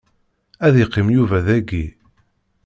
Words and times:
Ad 0.65 0.75
iqqim 0.83 1.07
Yuba 1.15 1.39
dagi. 1.45 1.85